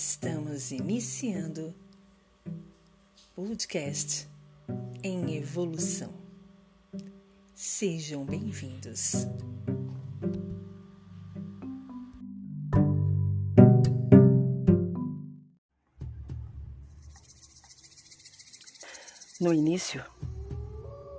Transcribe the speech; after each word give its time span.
Estamos 0.00 0.70
iniciando 0.70 1.74
podcast 3.34 4.28
em 5.02 5.34
evolução. 5.34 6.14
Sejam 7.52 8.24
bem-vindos. 8.24 9.26
No 19.40 19.52
início, 19.52 20.04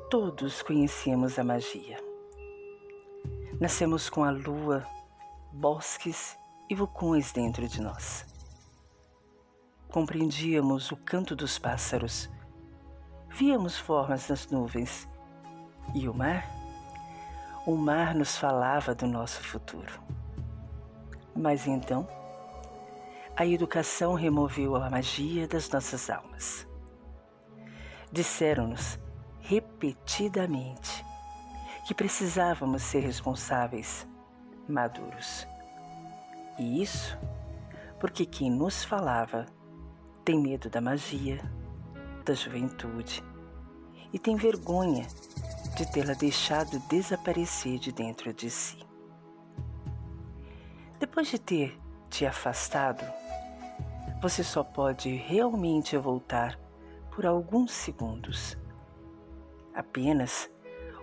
todos 0.09 0.61
conhecíamos 0.61 1.37
a 1.37 1.43
magia. 1.43 2.01
Nascemos 3.59 4.09
com 4.09 4.23
a 4.23 4.31
lua, 4.31 4.87
bosques 5.51 6.37
e 6.69 6.75
vulcões 6.75 7.33
dentro 7.33 7.67
de 7.67 7.81
nós. 7.81 8.38
Compreendíamos 9.91 10.91
o 10.91 10.95
canto 10.95 11.35
dos 11.35 11.57
pássaros, 11.57 12.29
víamos 13.27 13.75
formas 13.75 14.29
nas 14.29 14.47
nuvens 14.47 15.09
e 15.95 16.07
o 16.07 16.13
mar? 16.13 16.47
O 17.65 17.75
mar 17.75 18.13
nos 18.13 18.37
falava 18.37 18.93
do 18.93 19.07
nosso 19.07 19.41
futuro. 19.41 19.99
Mas 21.35 21.65
então, 21.65 22.07
a 23.35 23.47
educação 23.47 24.13
removeu 24.13 24.75
a 24.75 24.91
magia 24.91 25.47
das 25.47 25.67
nossas 25.71 26.07
almas. 26.07 26.67
Disseram-nos 28.11 28.99
repetidamente 29.39 31.03
que 31.87 31.95
precisávamos 31.95 32.83
ser 32.83 32.99
responsáveis, 32.99 34.07
maduros. 34.67 35.47
E 36.59 36.79
isso 36.79 37.17
porque 37.99 38.23
quem 38.23 38.51
nos 38.51 38.83
falava 38.83 39.47
tem 40.23 40.39
medo 40.39 40.69
da 40.69 40.81
magia, 40.81 41.39
da 42.25 42.33
juventude 42.33 43.23
e 44.11 44.19
tem 44.19 44.35
vergonha 44.35 45.07
de 45.75 45.91
tê-la 45.91 46.13
deixado 46.13 46.79
desaparecer 46.87 47.79
de 47.79 47.91
dentro 47.91 48.33
de 48.33 48.49
si. 48.49 48.77
Depois 50.99 51.27
de 51.27 51.39
ter 51.39 51.79
te 52.09 52.25
afastado, 52.25 53.03
você 54.21 54.43
só 54.43 54.63
pode 54.63 55.09
realmente 55.15 55.95
voltar 55.97 56.59
por 57.15 57.25
alguns 57.25 57.71
segundos. 57.71 58.57
Apenas 59.73 60.49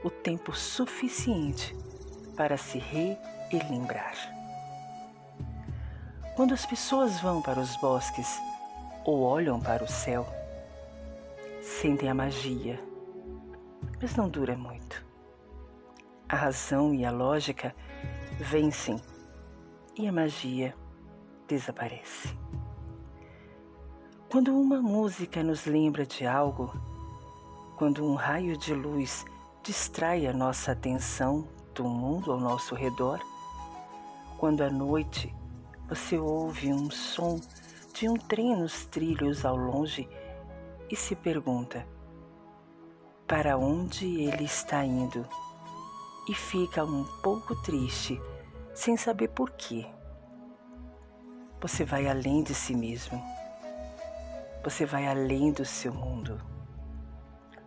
o 0.05 0.11
tempo 0.11 0.53
suficiente 0.55 1.75
para 2.37 2.57
se 2.57 2.79
relembrar. 2.79 4.15
Quando 6.35 6.53
as 6.53 6.67
pessoas 6.67 7.19
vão 7.21 7.41
para 7.41 7.59
os 7.59 7.75
bosques 7.79 8.39
ou 9.07 9.23
olham 9.23 9.61
para 9.61 9.85
o 9.85 9.89
céu, 9.89 10.27
sentem 11.63 12.11
a 12.11 12.15
magia, 12.15 12.83
mas 14.03 14.17
não 14.17 14.29
dura 14.29 14.57
muito. 14.57 15.07
A 16.29 16.35
razão 16.35 16.93
e 16.93 17.05
a 17.05 17.11
lógica 17.13 17.73
vencem 18.41 19.01
e 19.97 20.09
a 20.09 20.13
magia 20.13 20.75
desaparece. 21.47 22.37
Quando 24.29 24.53
uma 24.53 24.83
música 24.83 25.41
nos 25.41 25.67
lembra 25.67 26.05
de 26.05 26.27
algo, 26.27 26.75
quando 27.77 28.05
um 28.05 28.17
raio 28.17 28.59
de 28.59 28.75
luz 28.75 29.25
distrai 29.63 30.27
a 30.27 30.33
nossa 30.33 30.73
atenção 30.73 31.47
do 31.73 31.85
mundo 31.85 32.33
ao 32.33 32.41
nosso 32.41 32.75
redor, 32.75 33.21
quando 34.37 34.63
à 34.63 34.71
noite 34.71 35.33
você 35.89 36.19
ouve 36.19 36.73
um 36.73 36.91
som 36.91 37.41
de 37.97 38.11
um 38.11 38.15
trem 38.15 38.55
nos 38.55 38.85
trilhos 38.85 39.47
ao 39.47 39.57
longe 39.57 40.07
e 40.91 40.95
se 40.95 41.17
pergunta 41.17 41.89
para 43.27 43.57
onde 43.57 44.21
ele 44.21 44.45
está 44.45 44.85
indo 44.85 45.27
e 46.29 46.35
fica 46.35 46.85
um 46.85 47.05
pouco 47.23 47.57
triste 47.63 48.21
sem 48.75 48.99
saber 48.99 49.29
por 49.29 49.51
quê. 49.53 49.87
Você 51.59 51.87
vai 51.87 52.07
além 52.07 52.43
de 52.43 52.55
si 52.55 52.77
mesmo. 52.77 53.19
Você 54.63 54.85
vai 54.85 55.07
além 55.09 55.51
do 55.51 55.65
seu 55.65 55.95
mundo. 55.95 56.39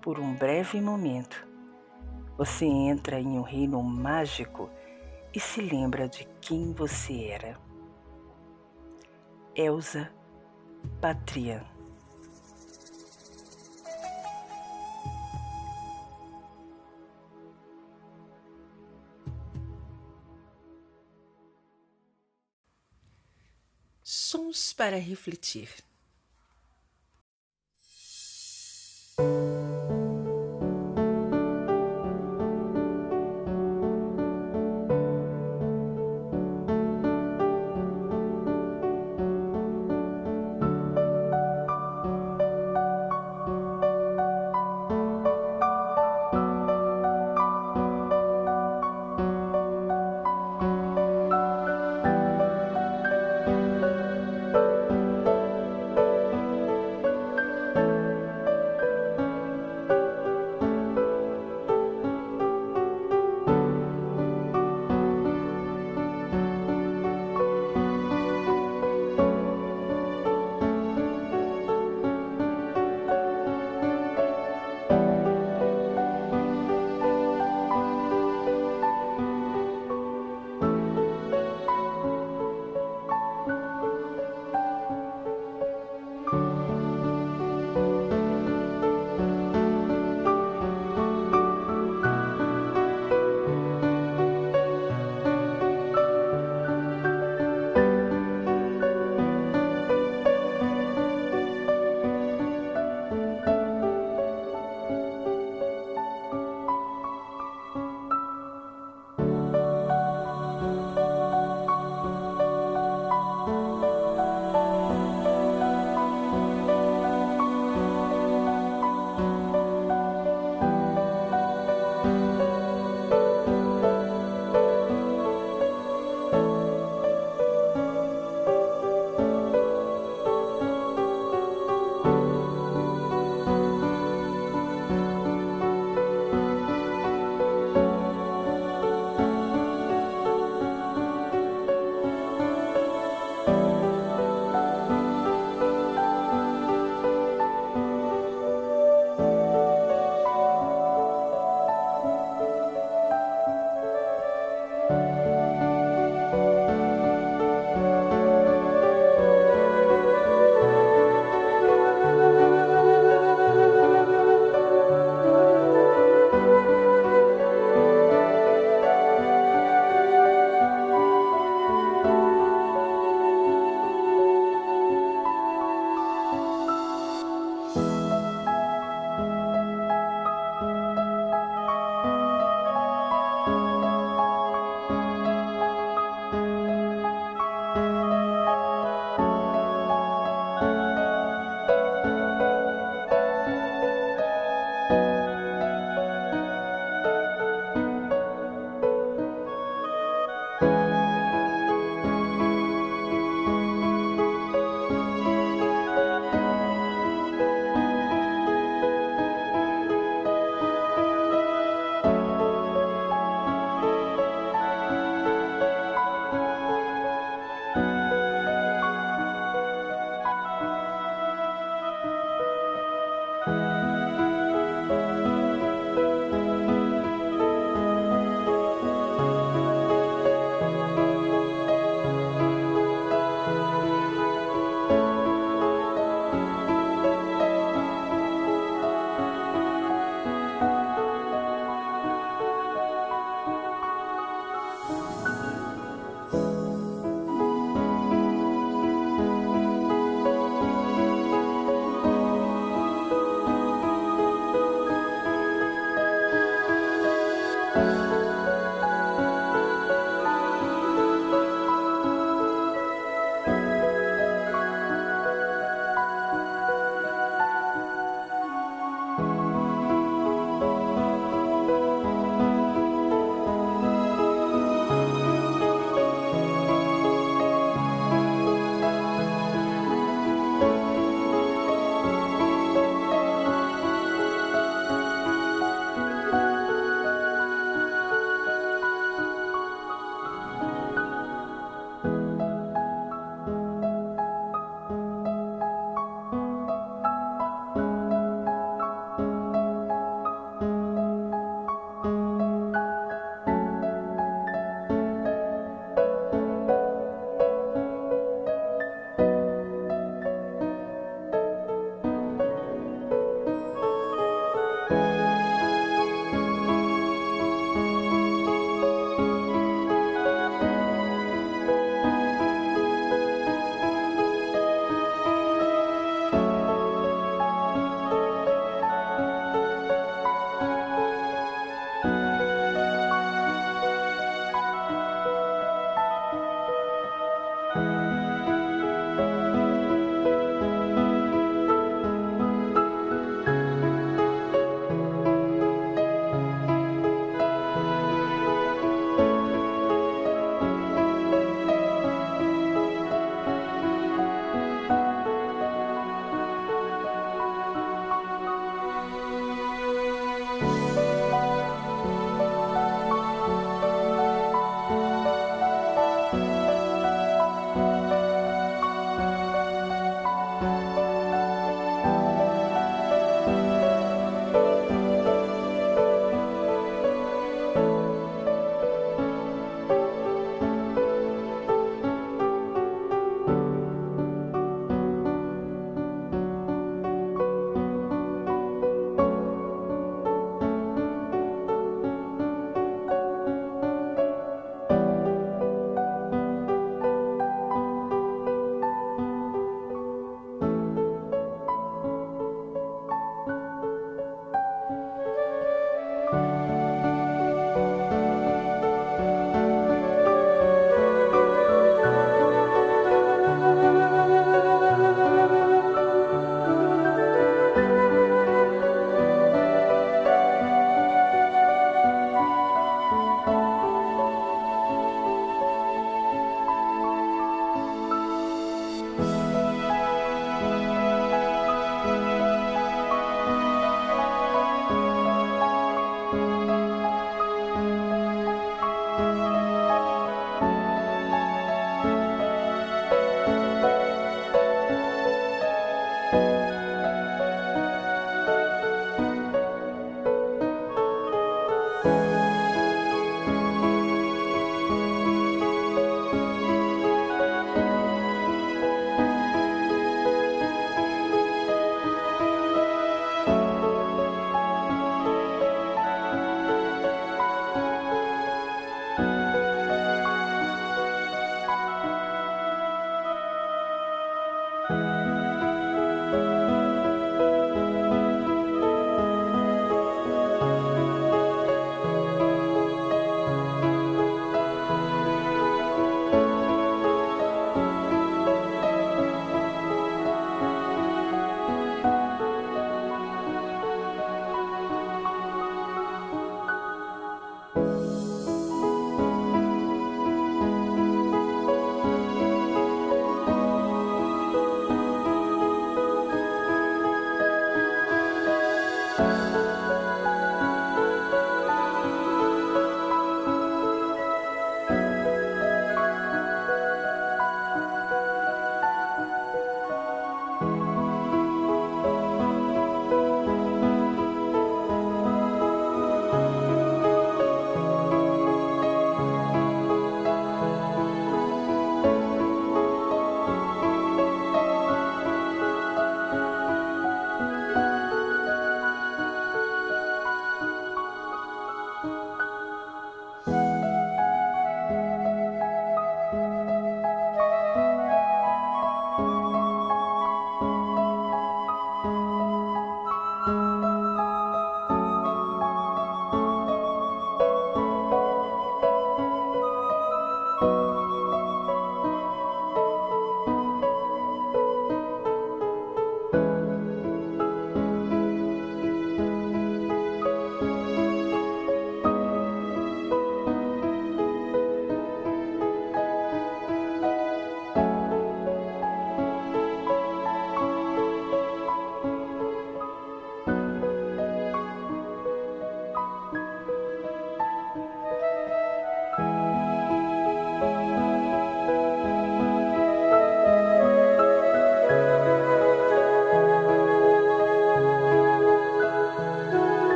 Por 0.00 0.20
um 0.20 0.36
breve 0.36 0.80
momento, 0.80 1.44
você 2.38 2.64
entra 2.64 3.18
em 3.18 3.36
um 3.36 3.42
reino 3.42 3.82
mágico 3.82 4.70
e 5.34 5.40
se 5.40 5.60
lembra 5.60 6.08
de 6.08 6.28
quem 6.40 6.72
você 6.72 7.24
era. 7.24 7.71
Elsa 9.54 10.10
Patria. 11.00 11.62
Sons 24.02 24.72
para 24.72 24.96
refletir. 24.96 25.68